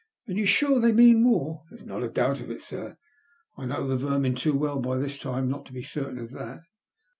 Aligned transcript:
"And 0.25 0.35
you're 0.35 0.47
sure 0.47 0.79
they 0.79 0.93
mean 0.93 1.23
war? 1.29 1.61
""There's 1.69 1.85
not 1.85 2.01
a 2.01 2.09
doubt 2.09 2.39
of 2.41 2.49
it, 2.49 2.63
sir. 2.63 2.97
I 3.55 3.67
know 3.67 3.85
the 3.85 3.97
vermin 3.97 4.33
too 4.33 4.57
well 4.57 4.79
by 4.79 4.97
this 4.97 5.19
time 5.19 5.47
not 5.47 5.67
to 5.67 5.73
be 5.73 5.83
certain 5.83 6.17
of 6.17 6.31
that." 6.31 6.61